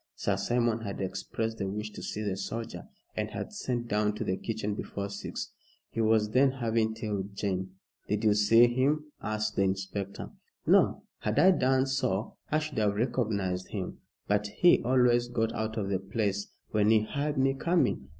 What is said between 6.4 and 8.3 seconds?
having tea with Jane." "Did